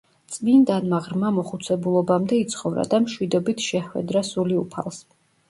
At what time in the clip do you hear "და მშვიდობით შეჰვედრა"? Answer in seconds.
2.95-4.27